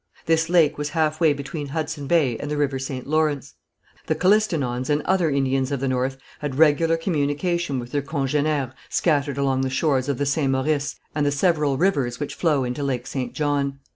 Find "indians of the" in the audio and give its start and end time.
5.29-5.87